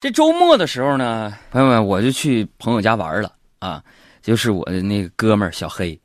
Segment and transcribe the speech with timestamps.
[0.00, 3.82] 这周末的时候呢，朋友们，我就去朋友家玩了啊，
[4.22, 6.00] 就是我的那个哥们儿小黑，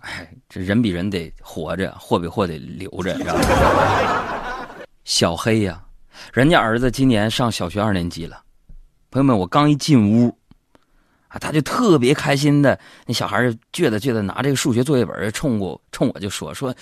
[0.00, 4.66] 哎，这人比人得活着，货比货得留着，知道吗？
[5.04, 5.80] 小黑呀，
[6.32, 8.42] 人家儿子今年上小学二年级了。
[9.12, 10.36] 朋友们，我刚一进屋，
[11.28, 12.76] 啊，他就特别开心的，
[13.06, 13.40] 那小孩
[13.72, 16.74] 就倔的倔的拿这个数学作业本冲我冲我就说说，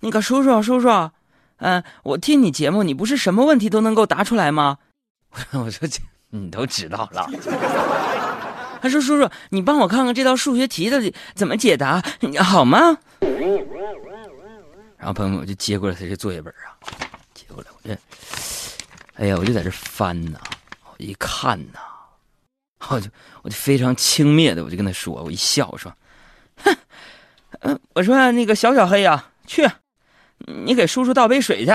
[0.00, 0.88] 那个叔叔叔叔，
[1.58, 4.78] 嗯，我听你节目，你不是什么问题都能够答出来吗？
[5.52, 6.00] 我说这
[6.30, 7.28] 你都知道了。
[8.82, 12.02] 他说：“叔叔，你帮我看看这道数学题的怎么解答，
[12.42, 12.96] 好吗？”
[14.96, 16.72] 然后朋友们，我就接过来他这作业本啊，
[17.34, 17.94] 接过来我这，
[19.16, 20.38] 哎呀，我就在这翻呐，
[20.84, 21.78] 我一看呐，
[22.88, 23.10] 我就
[23.42, 25.94] 我就非常轻蔑的，我就跟他说，我一笑，我说
[26.64, 26.74] ：“哼，
[27.60, 29.68] 嗯，我说那个小小黑呀，去，
[30.38, 31.72] 你给叔叔倒杯水去。”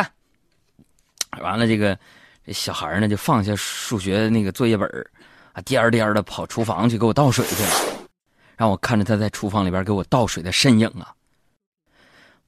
[1.39, 1.97] 完了这个。
[2.45, 4.87] 这小孩呢，就放下数学那个作业本
[5.53, 7.69] 啊，颠颠的跑厨房去给我倒水去了，
[8.55, 11.11] 让我看着他在厨房里边给我倒水的身影啊，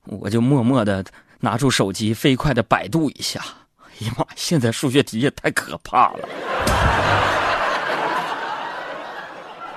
[0.03, 1.03] 我就默默的
[1.39, 3.41] 拿出手机，飞快的百度一下。
[3.80, 6.30] 哎呀妈，现在数学题也太可怕了。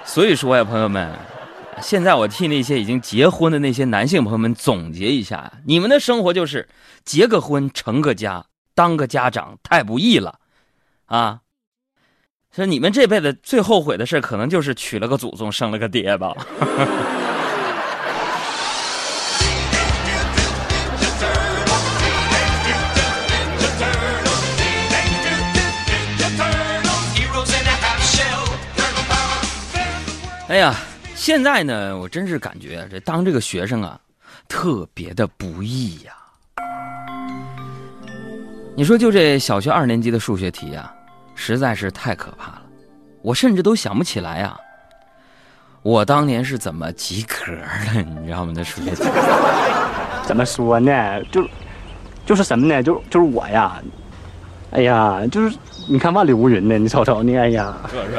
[0.05, 1.17] 所以说呀，朋友们，
[1.81, 6.69] 现在我替那些已经结婚的那些男性朋友们总结一下：你们的生活就是
[7.07, 8.45] 结个婚，成个家。
[8.81, 10.39] 当个家长太不易了，
[11.05, 11.41] 啊！
[12.51, 16.35] 说你们这辈子最后悔的事，可能就是娶了个祖宗，生了个爹吧。
[30.49, 30.75] 哎呀，
[31.15, 34.01] 现在呢，我真是感觉这当这个学生啊，
[34.49, 36.15] 特别的不易呀。
[38.77, 40.91] 你说就这小学二年级的数学题啊，
[41.35, 42.63] 实在是太可怕了，
[43.21, 44.57] 我甚至都想不起来啊，
[45.83, 47.53] 我当年是怎么及格
[47.93, 48.53] 的，你知道吗？
[48.57, 49.03] 那数学题
[50.25, 51.23] 怎么说呢？
[51.31, 51.47] 就
[52.25, 52.83] 就是什么呢？
[52.83, 53.83] 就就是我呀，
[54.71, 55.55] 哎呀，就是
[55.87, 58.19] 你看万里无云呢，你瞅瞅你，哎呀，是是？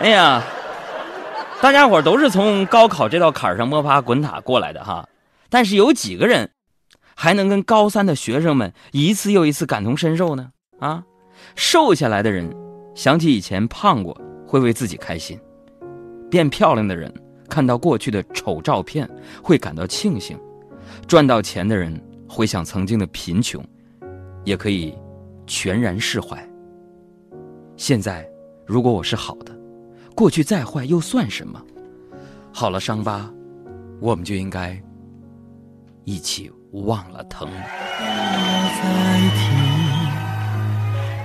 [0.00, 0.42] 哎呀，
[1.60, 5.06] 大家伙都是从高考这道坎上摸爬滚打过来的哈，
[5.48, 6.50] 但是有几个人？
[7.18, 10.50] 还能跟高三的学生们一次又一次感同身受呢？
[10.80, 11.02] 啊，
[11.54, 12.54] 瘦下来的人
[12.94, 14.14] 想起以前胖过，
[14.46, 15.38] 会为自己开心；
[16.30, 17.10] 变漂亮的人
[17.48, 19.08] 看到过去的丑照片，
[19.42, 20.36] 会感到庆幸；
[21.06, 23.64] 赚到钱的人回想曾经的贫穷，
[24.44, 24.94] 也可以
[25.46, 26.38] 全然释怀。
[27.78, 28.28] 现在，
[28.66, 29.58] 如果我是好的，
[30.14, 31.64] 过去再坏又算什么？
[32.52, 33.32] 好了，伤疤，
[34.00, 34.78] 我们就应该
[36.06, 36.50] 一起。
[36.84, 37.48] 忘了疼。
[37.48, 37.58] 不要
[38.76, 38.84] 再
[39.34, 39.40] 听，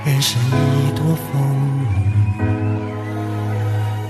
[0.06, 1.34] 人生一朵风
[1.84, 2.42] 雨，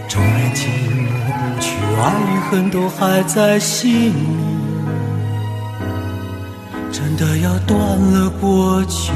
[0.07, 0.69] 纵然情
[1.01, 4.13] 抹不去，爱与恨都还在心里。
[6.91, 9.11] 真的要断了过去，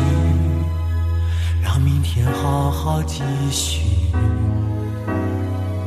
[1.61, 3.21] 让明天好好继
[3.51, 3.83] 续。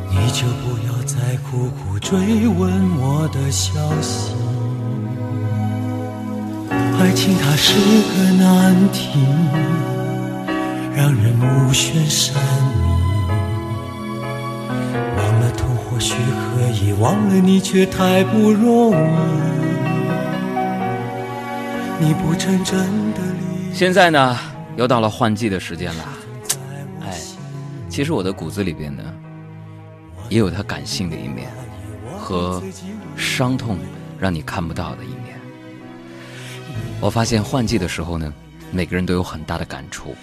[0.08, 4.37] 你就不要再苦苦追问我的消息。
[7.00, 7.74] 爱情它是
[8.12, 9.20] 个难题，
[10.96, 12.40] 让人目眩神迷。
[15.16, 18.96] 忘了痛或许可以，忘了你却太不容易。
[22.00, 22.76] 你不曾真
[23.12, 23.72] 的离。
[23.72, 24.36] 现在呢，
[24.76, 26.04] 又到了换季的时间了。
[27.04, 27.16] 哎，
[27.88, 29.02] 其实我的骨子里边呢，
[30.28, 31.48] 也有他感性的一面，
[32.18, 32.60] 和
[33.16, 33.78] 伤痛
[34.18, 35.27] 让你看不到的一面。
[37.00, 38.32] 我发现换季的时候呢，
[38.72, 40.16] 每个人都有很大的感触。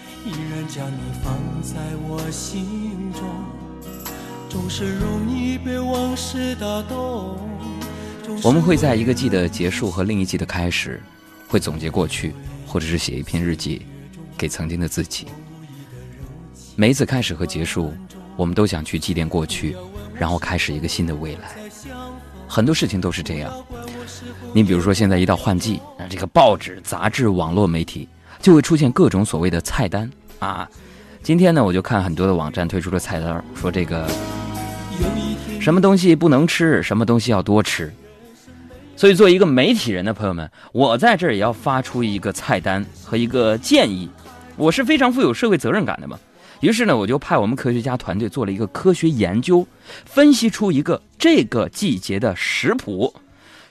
[8.44, 11.02] 我们会在一个季的结束和另一季的开始，
[11.48, 12.36] 会总结过去，
[12.68, 13.86] 或者是写一篇日记，
[14.38, 15.28] 给曾经的自己。
[16.76, 17.94] 每一次开始和结束，
[18.36, 19.78] 我们都想去祭奠过去，
[20.14, 21.56] 然后开始一个新的未来。
[22.48, 23.66] 很多事情都是这样。
[24.54, 28.08] 你比如说，现在一到换季，那这个报纸、杂志、网络媒体
[28.40, 30.10] 就会出现各种所谓的菜单
[30.40, 30.70] 啊。
[31.24, 34.08] 今天呢，我就看很多的网站推出了菜单，说这个
[35.60, 37.92] 什么东西不能吃，什么东西要多吃。
[38.96, 44.10] 所以，作为一个媒体人的朋友们，我在这儿也要发出一个菜单和一个建议。
[44.56, 46.18] 我是非常富有社会责任感的嘛。
[46.62, 49.68] 于是呢，我就派我们科学家团队做了一个科学研究，
[50.06, 53.14] 分析出一个这个季节的食谱。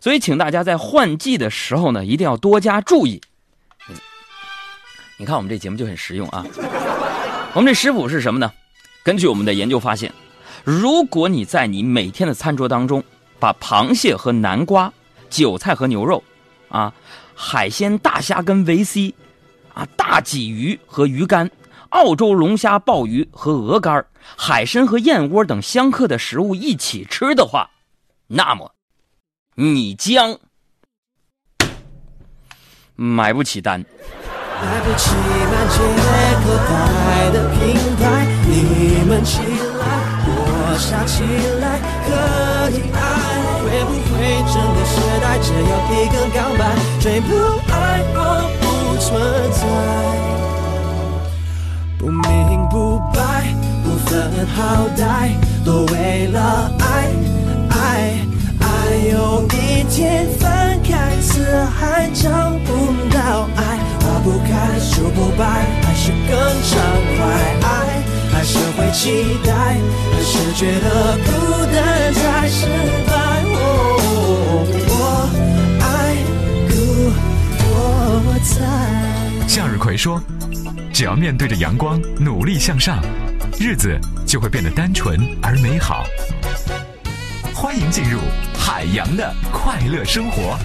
[0.04, 3.18] 所以，请大家在换季的时候呢，一定要多加注意。
[5.16, 6.44] 你看我们这节目就很实用啊。
[7.54, 8.52] 我们这食谱是什么呢？
[9.02, 10.12] 根据我们的研究发现，
[10.62, 13.02] 如果你在你每天的餐桌当中，
[13.38, 14.92] 把螃蟹和南瓜、
[15.30, 16.22] 韭菜和牛肉，
[16.68, 16.92] 啊，
[17.34, 19.14] 海鲜大虾跟维 C，
[19.72, 21.50] 啊，大鲫鱼和鱼干，
[21.88, 24.04] 澳洲龙虾、鲍鱼和鹅肝，
[24.36, 27.70] 海参和燕窝等相克的食物一起吃的话，
[28.26, 28.70] 那么
[29.56, 30.36] 你将
[32.96, 33.84] 买不起单。
[34.60, 35.78] 买不起满街
[36.42, 37.60] 可待的品
[37.96, 38.02] 牌，
[38.48, 38.52] 你
[39.06, 39.38] 们起
[39.78, 39.84] 来，
[40.26, 40.30] 我
[40.78, 41.22] 傻起
[41.60, 42.10] 来，可
[42.70, 42.96] 以爱，
[43.62, 44.12] 会不会
[44.50, 46.62] 整个时代只有一个钢板，
[47.00, 47.28] 谁不
[47.70, 47.74] 爱
[48.14, 48.18] 我
[48.60, 48.64] 不
[48.98, 49.06] 存
[49.52, 49.62] 在，
[51.98, 53.54] 不明不白，
[53.84, 54.10] 不分
[54.48, 54.58] 好
[54.96, 55.30] 歹，
[55.64, 56.82] 都为了爱
[66.04, 66.76] 是更畅
[67.16, 67.24] 快。
[67.62, 67.66] 爱
[68.30, 69.50] 还是会期待，
[70.12, 71.30] 还是觉得孤
[71.74, 72.66] 单才失
[73.06, 73.12] 败。
[74.86, 75.00] 我
[75.80, 76.14] 爱
[76.68, 76.74] 故
[77.70, 79.48] 我在。
[79.48, 80.20] 向日葵说
[80.92, 83.02] ：“只要面对着阳光，努力向上，
[83.58, 86.04] 日子就会变得单纯而美好。”
[87.56, 88.20] 欢迎进入
[88.54, 90.58] 海洋的快乐生活。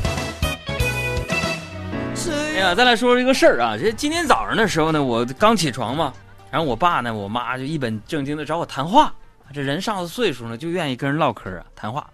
[2.27, 3.77] 哎呀，再来说说一个事儿啊！
[3.77, 6.13] 这今天早上的时候呢，我刚起床嘛，
[6.51, 9.13] 然后我爸呢，我妈就一本正经的找我谈话。
[9.53, 12.09] 这人上了岁数呢，就愿意跟人唠嗑啊，谈话。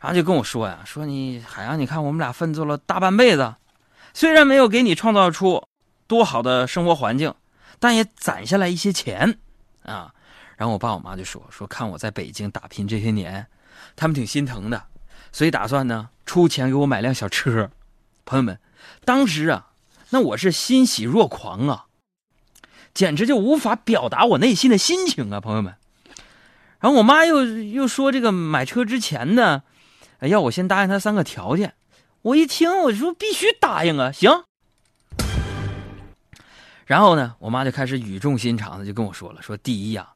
[0.00, 3.54] 然后就跟我说呀，说你海洋，你看我们俩奋斗了大半辈子，
[4.12, 5.66] 虽然没有给你创造出
[6.06, 7.34] 多好的生活环境，
[7.80, 9.38] 但也攒下来一些钱
[9.82, 10.14] 啊。
[10.56, 13.44] 然后我爸我妈就说说看我在北京打拼这些年，
[13.96, 14.84] 他们挺心疼的，
[15.32, 17.68] 所以打算呢出钱给我买辆小车。
[18.24, 18.56] 朋友们。
[19.04, 19.70] 当时啊，
[20.10, 21.86] 那我是欣喜若狂啊，
[22.94, 25.74] 简直就无法表达我内心的心情啊，朋友们。
[26.80, 29.62] 然后我妈又又说，这个买车之前呢，
[30.20, 31.74] 要我先答应她三个条件。
[32.22, 34.30] 我一听，我说必须答应啊，行。
[36.86, 40.10] 然后呢，我妈就开始语重心长的就跟我说了，说第一呀，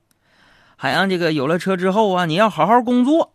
[0.76, 3.32] 海洋这个有了车之后啊，你要好好工作。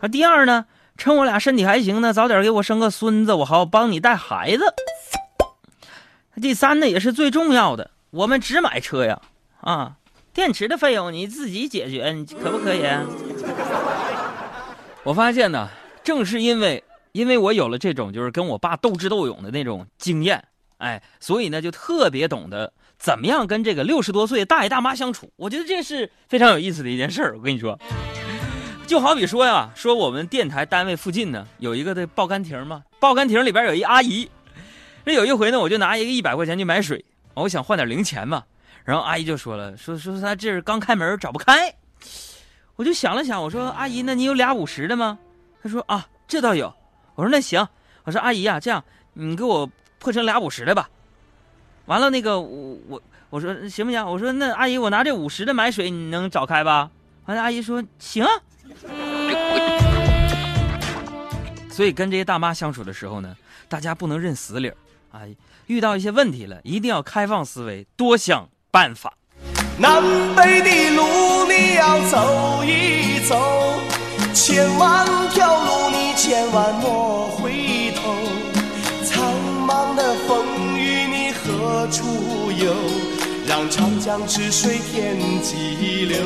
[0.00, 0.66] 啊，第二呢。
[1.00, 4.62] 趁我俩身体还行呢，早点给我生个孙子，我好帮你带孩子。
[6.42, 9.18] 第三呢，也是最重要的，我们只买车呀，
[9.62, 9.94] 啊，
[10.34, 12.82] 电池的费用你自己解决，你可不可以？
[15.02, 15.70] 我发现呢，
[16.04, 20.44] 正是因为因为我有了这种就是跟我爸斗智斗勇的那种经验，
[20.76, 25.32] 哎，所以呢就特别懂得怎么样跟这个六十多岁大爷大妈相处。
[25.36, 27.34] 我觉得这是非常有意思的一件事儿。
[27.38, 27.78] 我跟你说。
[28.90, 34.28] 就好比说呀，说我们电台单位附近呢有一个的报刊亭嘛，报刊亭里边有一阿姨。
[35.04, 37.04] 那有一回呢，我就拿一个一百块钱去买水，
[37.34, 38.42] 我想换点零钱嘛。
[38.82, 41.72] 然后阿姨就说了，说说她这是刚开门找不开。
[42.74, 45.20] 我就想了想，我说阿姨，那你有俩五十的吗？
[45.62, 46.74] 她说啊，这倒有。
[47.14, 47.64] 我说那行，
[48.02, 49.70] 我说阿姨呀，这样你给我
[50.00, 50.90] 破成俩五十的吧。
[51.86, 54.04] 完了那个我我我说行不行？
[54.04, 56.90] 我说那阿姨，我拿这五十的买水，你能找开吧？
[57.30, 58.26] 完了阿姨说行。
[61.70, 63.36] 所以跟这些大妈相处的时候呢，
[63.68, 64.76] 大家不能认死理儿
[65.12, 65.20] 啊！
[65.68, 69.16] 遇到一些问题了，一定要开放思维，多想办法。
[69.78, 70.02] 南
[70.34, 73.78] 北的路你要走一走，
[74.34, 77.19] 千万条路你千万莫
[84.00, 86.16] 江之水天际流。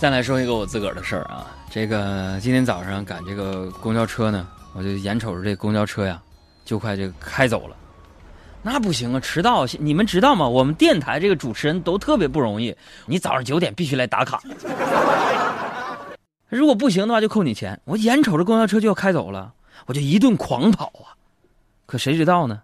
[0.00, 6.20] 再来说一个我自个儿的事儿啊，这个今天早上赶这个公交车呢，我就眼瞅着这公交车呀，
[6.64, 7.76] 就快这个开走了，
[8.62, 9.64] 那不行啊，迟到！
[9.78, 10.48] 你们知道吗？
[10.48, 12.74] 我们电台这个主持人都特别不容易，
[13.06, 14.42] 你早上九点必须来打卡，
[16.54, 17.80] 如果不行的话就扣你钱。
[17.84, 19.54] 我眼瞅着公交车就要开走了，
[19.86, 21.18] 我就一顿狂跑啊，
[21.86, 22.62] 可谁知道呢，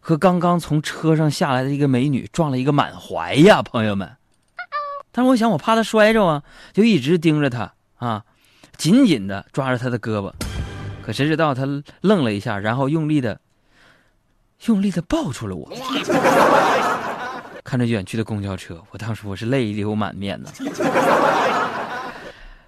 [0.00, 4.16] 和刚刚从车上下来的一个美女撞了一个满怀呀，朋友们。
[5.10, 8.24] 但是我想，我怕他摔着啊，就一直盯着他啊，
[8.76, 10.30] 紧紧的抓着他的胳膊。
[11.02, 11.64] 可谁知道他
[12.02, 13.40] 愣了一下，然后用力的、
[14.66, 15.72] 用力的抱住了我。
[17.62, 20.50] 看着远去的公交车，我当时我是泪流满面的。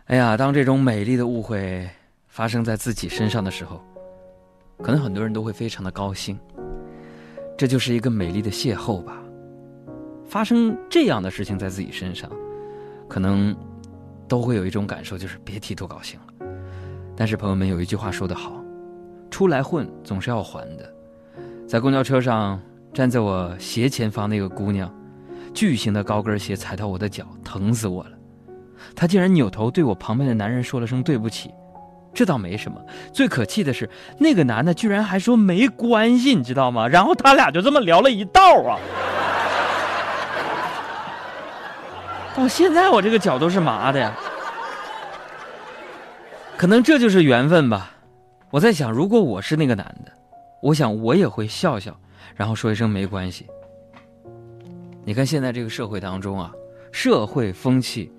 [0.06, 1.84] 哎呀，当这种美丽的误会
[2.28, 3.82] 发生在自己身上的时候，
[4.80, 6.38] 可能很多人都会非常的高兴。
[7.58, 9.20] 这就是一个美丽的邂逅吧。
[10.25, 12.30] 发生这样的事情在自己身上，
[13.08, 13.52] 可能
[14.28, 16.46] 都会有一种感受，就是别提多高兴了。
[17.16, 18.62] 但是朋友们有一句话说得好，
[19.28, 20.94] 出来混总是要还的。
[21.66, 22.60] 在公交车上，
[22.94, 24.88] 站在我斜前方那个姑娘，
[25.52, 28.15] 巨型的高跟鞋踩到我的脚，疼死我了。
[28.95, 31.50] 他竟然扭头对我旁边的男人说了声对不起。
[32.14, 32.81] 这倒没什么，
[33.12, 36.88] 最可气的是那个男的居然还说没关系，你知道吗？
[36.88, 38.78] 然后他俩就这么聊了一道啊。
[42.35, 44.14] 到现在我这个脚都是麻的呀。
[46.57, 47.93] 可能这就是缘分吧。
[48.50, 50.12] 我在想，如果我是那个男的，
[50.62, 51.95] 我想我也会笑笑，
[52.35, 53.47] 然后说一声没关系。
[55.05, 56.50] 你看现在这个社会当中啊，
[56.93, 58.11] 社会风气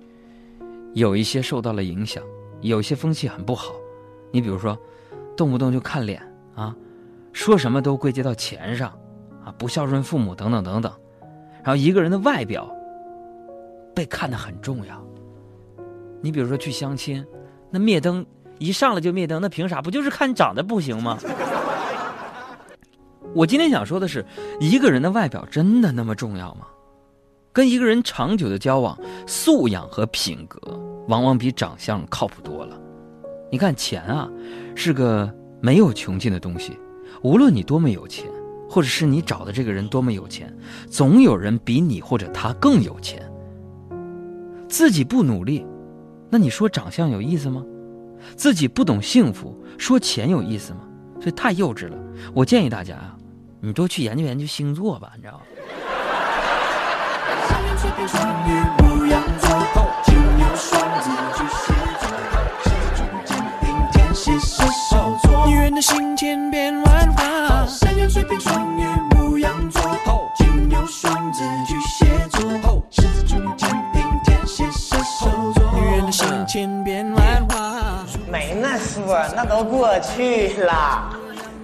[0.94, 2.22] 有一些受到了影响，
[2.60, 3.74] 有些风气很不好。
[4.30, 4.76] 你比如说，
[5.36, 6.20] 动不动就看脸
[6.54, 6.74] 啊，
[7.32, 8.90] 说什么都归结到钱上，
[9.44, 10.92] 啊，不孝顺父母等等等等，
[11.62, 12.68] 然后一个人的外表
[13.94, 15.02] 被看得很重要。
[16.20, 17.24] 你比如说去相亲，
[17.70, 18.26] 那灭灯
[18.58, 19.80] 一上来就灭灯，那凭啥？
[19.80, 21.18] 不就是看你长得不行吗？
[23.34, 24.24] 我今天想说的是，
[24.58, 26.66] 一个人的外表真的那么重要吗？
[27.58, 28.96] 跟一个人长久的交往，
[29.26, 30.60] 素养和品格
[31.08, 32.80] 往往比长相靠谱多了。
[33.50, 34.30] 你看钱啊，
[34.76, 35.28] 是个
[35.60, 36.78] 没有穷尽的东西。
[37.20, 38.30] 无论你多么有钱，
[38.70, 40.56] 或者是你找的这个人多么有钱，
[40.88, 43.28] 总有人比你或者他更有钱。
[44.68, 45.66] 自己不努力，
[46.30, 47.64] 那你说长相有意思吗？
[48.36, 50.82] 自己不懂幸福，说钱有意思吗？
[51.18, 51.98] 所以太幼稚了。
[52.32, 53.16] 我建议大家啊，
[53.60, 55.40] 你多去研究研究星座吧，你知道吗？
[78.60, 81.08] 那说，那都过去了，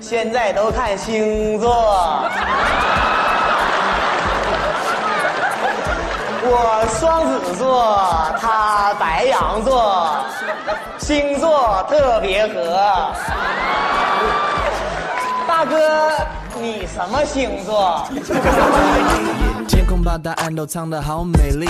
[0.00, 2.30] 现在都看星座。
[6.46, 7.96] 我双子座，
[8.38, 10.14] 他白羊座，
[10.98, 13.12] 星座特别合。
[15.46, 16.10] 大哥，
[16.60, 18.06] 你什么星座？
[19.66, 21.66] 天空把答案都藏得好美丽，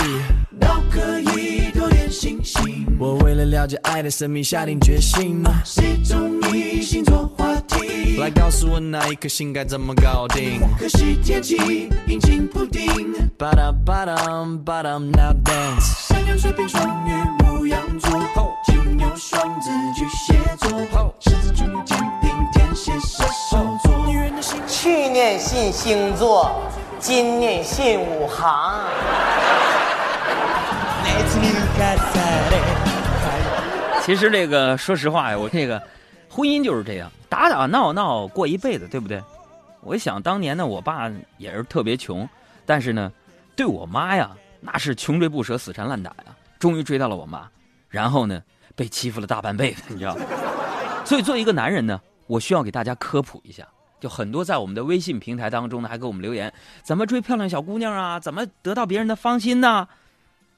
[0.59, 2.83] 都可以多点星星。
[2.99, 8.17] 我为了了解爱的神秘下定决心，谁中意星座话题？
[8.17, 10.61] 来告诉我哪一颗星该怎么搞定？
[10.79, 11.55] 可惜天气
[12.07, 12.89] 阴晴不定。
[13.37, 14.15] 巴达巴达
[14.65, 16.07] 巴达 now dance。
[16.07, 17.11] 山羊、水瓶、双鱼、
[17.43, 18.11] 牧羊座，
[18.65, 24.07] 金牛、双子、巨蟹座，狮子、处女、天平、天蝎、射手座。
[24.07, 26.59] 女人的心去年信星座，
[26.99, 28.81] 今年信五行。
[34.03, 35.81] 其实这个，说实话呀，我这个
[36.29, 39.21] 婚姻就是这样，打打闹闹过一辈子，对不对？
[39.81, 42.27] 我想当年呢，我爸也是特别穷，
[42.65, 43.11] 但是呢，
[43.55, 44.31] 对我妈呀，
[44.61, 46.35] 那是穷追不舍，死缠烂打呀。
[46.57, 47.47] 终于追到了我妈，
[47.89, 48.41] 然后呢，
[48.75, 50.25] 被欺负了大半辈子，你知道吗？
[51.05, 53.63] 所以，作为一个男人呢，我需要给大家科普一下。
[53.99, 56.51] 就很多在我们的微信平台当中呢，还给我们留言，
[56.83, 58.19] 怎么追漂亮小姑娘啊？
[58.19, 59.87] 怎么得到别人的芳心呢？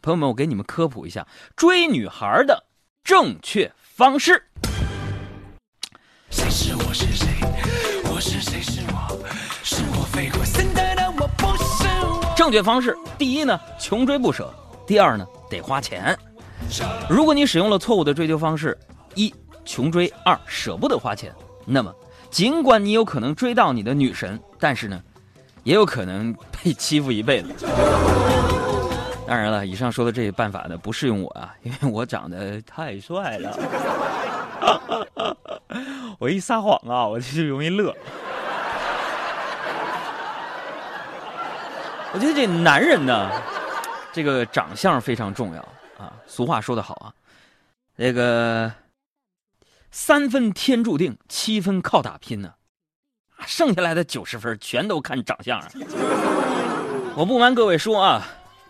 [0.08, 2.64] 朋友们，我给你们科普一下追女孩的
[3.04, 4.42] 正确方式。
[6.30, 7.28] 谁是我是谁？
[8.10, 9.20] 我是谁是我？
[9.64, 12.34] 是我飞过森的的我不是我。
[12.38, 14.46] 正确方式，第一呢，穷追不舍；
[14.88, 16.18] 第二呢，得花钱。
[17.10, 18.78] 如果你使用了错误的追求方式，
[19.14, 19.36] 一
[19.66, 21.36] 穷追，二舍不得花钱，
[21.66, 21.94] 那么
[22.32, 25.04] 尽管你有可能追到你的女神，但是呢，
[25.64, 26.34] 也有可能
[26.64, 27.50] 被欺负一辈子。
[29.28, 33.60] 当然了，以上说的这些办法呢，不适用我啊， 因为我长得太帅了。
[36.18, 37.94] 我一撒谎啊，我就容易乐。
[42.14, 43.30] 我觉得这男人呢，
[44.14, 45.62] 这个长相非常重要
[45.98, 46.14] 啊。
[46.26, 47.14] 俗话说得好啊，
[47.98, 48.72] 那个
[49.92, 52.54] 三分天注定，七分靠打拼呢，
[53.46, 55.68] 剩下来的九十分全都看长相啊。
[57.16, 58.26] 我不瞒各位说啊，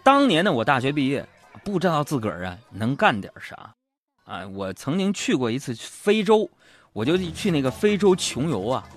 [0.07, 1.27] 当年呢，我大学毕业，
[1.65, 3.73] 不知道自个儿啊能干点啥，
[4.23, 6.49] 啊，我曾经去过一次非洲，
[6.93, 8.87] 我就去那个非洲穷游啊。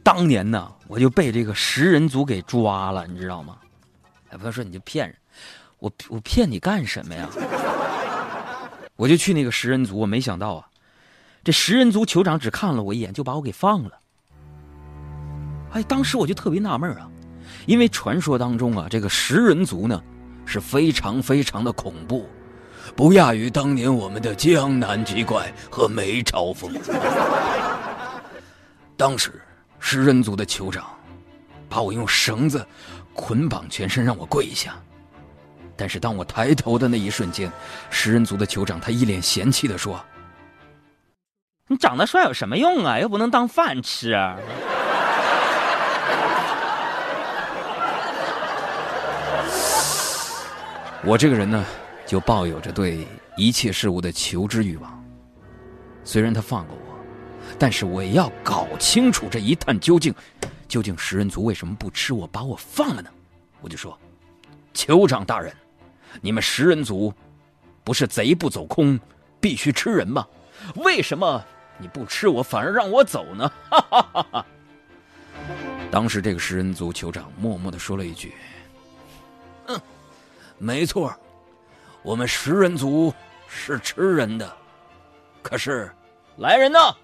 [0.00, 3.58] 当年呢，我就被这个食人族给抓了，你知道吗？
[4.30, 5.16] 哎，朋友说你就骗人，
[5.80, 7.28] 我我骗你干什么呀？
[8.94, 10.68] 我就去那个食人族，我没想到啊，
[11.42, 13.98] 这食人族酋长只看了我一眼就把我给放了。
[15.72, 17.10] 哎，当时我就特别纳闷啊，
[17.66, 20.00] 因为传说当中啊，这个食人族呢
[20.48, 22.26] 是非常非常的恐怖，
[22.96, 26.72] 不亚于当年我们的江南奇怪和梅超风。
[28.96, 29.40] 当时
[29.78, 30.86] 食人族的酋长
[31.68, 32.66] 把我用绳子
[33.12, 34.74] 捆绑全身，让我跪下。
[35.76, 37.52] 但是当我抬头的那一瞬间，
[37.90, 40.02] 食人族的酋长他一脸嫌弃的说
[41.68, 42.98] ：“你长得帅有什么用啊？
[42.98, 44.16] 又不能当饭吃。”
[51.04, 51.64] 我这个人呢，
[52.06, 55.04] 就抱有着对一切事物的求知欲望。
[56.02, 56.98] 虽然他放过我，
[57.56, 60.14] 但是我也要搞清楚这一探究竟。
[60.66, 63.08] 究竟食人族为什么不吃我，把我放了呢？
[63.62, 63.98] 我就说，
[64.74, 65.50] 酋长大人，
[66.20, 67.10] 你们食人族
[67.84, 69.00] 不是贼不走空，
[69.40, 70.26] 必须吃人吗？
[70.74, 71.42] 为什么
[71.78, 73.50] 你不吃我，反而让我走呢？
[73.70, 74.46] 哈哈哈哈！
[75.90, 78.34] 当时这个食人族酋长默默的说了一句
[79.68, 79.80] ：“嗯。”
[80.58, 81.14] 没错，
[82.02, 83.12] 我们食人族
[83.48, 84.56] 是吃人的。
[85.42, 85.90] 可是，
[86.36, 86.94] 来人呐，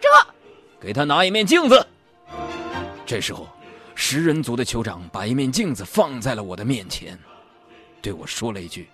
[0.00, 0.08] 这，
[0.80, 1.86] 给他拿一面镜子。
[3.04, 3.46] 这时候，
[3.94, 7.18] 食人族的酋长把一面镜子放在了我的面前，
[8.00, 8.88] 对我说了一句：“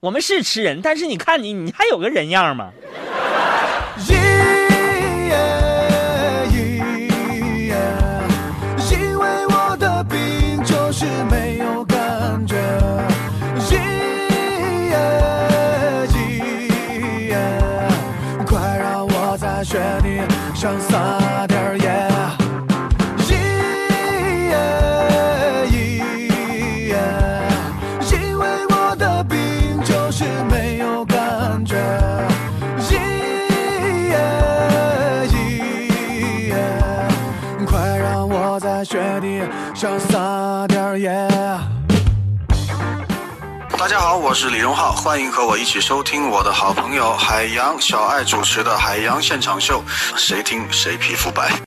[0.00, 2.72] 我们是吃人，但是你看你，你还有个人样吗？”
[19.68, 20.18] 雪地
[20.54, 22.08] 上撒点野，
[28.10, 31.76] 因为我的病就是没有感觉。
[37.66, 39.42] 快让我在雪地
[39.74, 40.07] 上。
[43.88, 49.82] 大家好，我是李荣浩，欢迎和我一起收听我的好朋友海洋小爱主持的《海洋现场秀》，
[50.14, 51.50] 谁听谁皮肤白。